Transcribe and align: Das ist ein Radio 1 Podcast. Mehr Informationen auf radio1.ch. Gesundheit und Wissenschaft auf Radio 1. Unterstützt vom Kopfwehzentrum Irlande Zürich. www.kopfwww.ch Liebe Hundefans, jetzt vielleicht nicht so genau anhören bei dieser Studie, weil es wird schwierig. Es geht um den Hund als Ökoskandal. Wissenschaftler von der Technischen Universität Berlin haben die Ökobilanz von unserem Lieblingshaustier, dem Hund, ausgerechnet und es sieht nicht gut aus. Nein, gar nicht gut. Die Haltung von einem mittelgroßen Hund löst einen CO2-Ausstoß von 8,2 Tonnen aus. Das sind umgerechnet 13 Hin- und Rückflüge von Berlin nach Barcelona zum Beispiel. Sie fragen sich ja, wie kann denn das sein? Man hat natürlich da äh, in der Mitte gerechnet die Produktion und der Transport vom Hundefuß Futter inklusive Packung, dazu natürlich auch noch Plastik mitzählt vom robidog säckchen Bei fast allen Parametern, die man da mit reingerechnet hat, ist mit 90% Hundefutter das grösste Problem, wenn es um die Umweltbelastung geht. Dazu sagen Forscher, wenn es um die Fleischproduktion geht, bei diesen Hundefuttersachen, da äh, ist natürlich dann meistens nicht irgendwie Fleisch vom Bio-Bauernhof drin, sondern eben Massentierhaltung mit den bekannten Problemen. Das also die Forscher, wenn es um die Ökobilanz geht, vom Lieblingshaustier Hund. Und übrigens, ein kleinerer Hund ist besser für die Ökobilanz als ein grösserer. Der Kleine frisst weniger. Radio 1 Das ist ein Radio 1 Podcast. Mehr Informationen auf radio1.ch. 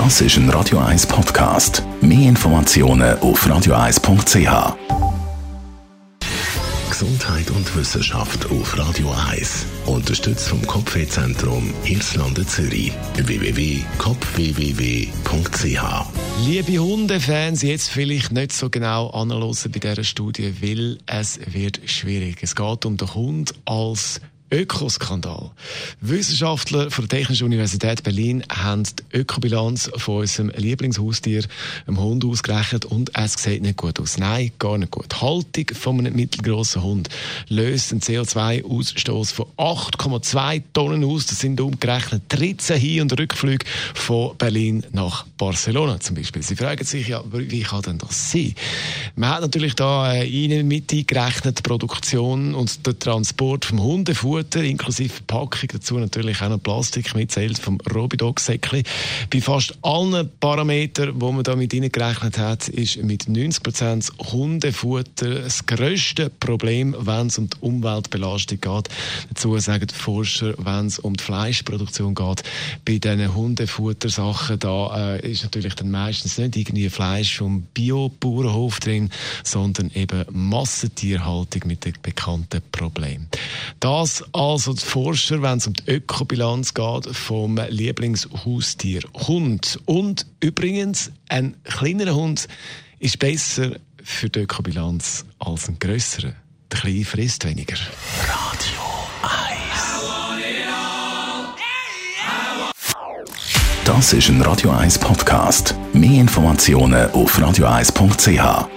Das 0.00 0.20
ist 0.20 0.36
ein 0.36 0.48
Radio 0.50 0.78
1 0.78 1.08
Podcast. 1.08 1.82
Mehr 2.00 2.28
Informationen 2.28 3.18
auf 3.18 3.44
radio1.ch. 3.44 4.74
Gesundheit 6.88 7.50
und 7.50 7.76
Wissenschaft 7.76 8.46
auf 8.48 8.78
Radio 8.78 9.12
1. 9.32 9.66
Unterstützt 9.86 10.46
vom 10.50 10.64
Kopfwehzentrum 10.68 11.74
Irlande 11.82 12.46
Zürich. 12.46 12.92
www.kopfwww.ch 13.16 14.46
Liebe 16.46 16.78
Hundefans, 16.78 17.62
jetzt 17.62 17.88
vielleicht 17.90 18.30
nicht 18.30 18.52
so 18.52 18.70
genau 18.70 19.10
anhören 19.10 19.56
bei 19.72 19.80
dieser 19.80 20.04
Studie, 20.04 20.54
weil 20.60 20.98
es 21.06 21.40
wird 21.44 21.80
schwierig. 21.86 22.36
Es 22.42 22.54
geht 22.54 22.86
um 22.86 22.98
den 22.98 23.14
Hund 23.16 23.52
als 23.64 24.20
Ökoskandal. 24.50 25.50
Wissenschaftler 26.00 26.90
von 26.90 27.06
der 27.06 27.18
Technischen 27.18 27.44
Universität 27.46 28.02
Berlin 28.02 28.42
haben 28.50 28.84
die 28.84 29.18
Ökobilanz 29.18 29.90
von 29.96 30.20
unserem 30.20 30.50
Lieblingshaustier, 30.50 31.44
dem 31.86 32.00
Hund, 32.00 32.24
ausgerechnet 32.24 32.84
und 32.86 33.10
es 33.16 33.34
sieht 33.34 33.60
nicht 33.62 33.76
gut 33.76 34.00
aus. 34.00 34.16
Nein, 34.18 34.52
gar 34.58 34.78
nicht 34.78 34.90
gut. 34.90 35.06
Die 35.12 35.16
Haltung 35.20 35.64
von 35.74 35.98
einem 35.98 36.16
mittelgroßen 36.16 36.82
Hund 36.82 37.08
löst 37.48 37.92
einen 37.92 38.00
CO2-Ausstoß 38.00 39.32
von 39.34 39.46
8,2 39.58 40.62
Tonnen 40.72 41.04
aus. 41.04 41.26
Das 41.26 41.40
sind 41.40 41.60
umgerechnet 41.60 42.22
13 42.30 42.78
Hin- 42.80 43.02
und 43.02 43.18
Rückflüge 43.18 43.66
von 43.94 44.34
Berlin 44.38 44.82
nach 44.92 45.26
Barcelona 45.36 46.00
zum 46.00 46.16
Beispiel. 46.16 46.42
Sie 46.42 46.56
fragen 46.56 46.84
sich 46.86 47.08
ja, 47.08 47.22
wie 47.32 47.60
kann 47.62 47.82
denn 47.82 47.98
das 47.98 48.32
sein? 48.32 48.54
Man 49.14 49.28
hat 49.30 49.42
natürlich 49.42 49.74
da 49.74 50.14
äh, 50.14 50.26
in 50.44 50.50
der 50.50 50.64
Mitte 50.64 51.04
gerechnet 51.04 51.58
die 51.58 51.62
Produktion 51.62 52.54
und 52.54 52.86
der 52.86 52.98
Transport 52.98 53.66
vom 53.66 53.82
Hundefuß 53.82 54.37
Futter 54.38 54.62
inklusive 54.62 55.22
Packung, 55.26 55.68
dazu 55.72 55.98
natürlich 55.98 56.40
auch 56.42 56.48
noch 56.48 56.62
Plastik 56.62 57.12
mitzählt 57.16 57.58
vom 57.58 57.76
robidog 57.92 58.38
säckchen 58.38 58.84
Bei 59.32 59.40
fast 59.40 59.76
allen 59.82 60.30
Parametern, 60.38 61.18
die 61.18 61.24
man 61.24 61.42
da 61.42 61.56
mit 61.56 61.74
reingerechnet 61.74 62.38
hat, 62.38 62.68
ist 62.68 63.02
mit 63.02 63.24
90% 63.24 64.12
Hundefutter 64.30 65.40
das 65.40 65.66
grösste 65.66 66.30
Problem, 66.30 66.94
wenn 67.00 67.26
es 67.26 67.38
um 67.38 67.50
die 67.50 67.56
Umweltbelastung 67.62 68.60
geht. 68.60 68.88
Dazu 69.30 69.58
sagen 69.58 69.88
Forscher, 69.88 70.54
wenn 70.58 70.86
es 70.86 71.00
um 71.00 71.14
die 71.14 71.24
Fleischproduktion 71.24 72.14
geht, 72.14 72.44
bei 72.84 72.98
diesen 72.98 73.34
Hundefuttersachen, 73.34 74.60
da 74.60 75.14
äh, 75.16 75.32
ist 75.32 75.42
natürlich 75.42 75.74
dann 75.74 75.90
meistens 75.90 76.38
nicht 76.38 76.54
irgendwie 76.56 76.88
Fleisch 76.90 77.38
vom 77.38 77.62
Bio-Bauernhof 77.74 78.78
drin, 78.78 79.10
sondern 79.42 79.90
eben 79.96 80.24
Massentierhaltung 80.30 81.62
mit 81.66 81.84
den 81.84 81.94
bekannten 82.02 82.62
Problemen. 82.70 83.26
Das 83.80 84.22
also 84.32 84.72
die 84.74 84.84
Forscher, 84.84 85.42
wenn 85.42 85.58
es 85.58 85.66
um 85.66 85.72
die 85.74 85.90
Ökobilanz 85.90 86.72
geht, 86.74 87.06
vom 87.16 87.58
Lieblingshaustier 87.68 89.00
Hund. 89.26 89.80
Und 89.86 90.26
übrigens, 90.40 91.10
ein 91.28 91.56
kleinerer 91.64 92.14
Hund 92.14 92.46
ist 92.98 93.18
besser 93.18 93.72
für 94.02 94.30
die 94.30 94.40
Ökobilanz 94.40 95.24
als 95.38 95.66
ein 95.68 95.78
grösserer. 95.78 96.32
Der 96.72 96.80
Kleine 96.80 97.04
frisst 97.04 97.44
weniger. 97.44 97.76
Radio 98.28 98.82
1 99.22 99.52
Das 103.84 104.12
ist 104.12 104.28
ein 104.28 104.42
Radio 104.42 104.70
1 104.72 104.98
Podcast. 104.98 105.74
Mehr 105.94 106.20
Informationen 106.20 107.08
auf 107.12 107.38
radio1.ch. 107.38 108.68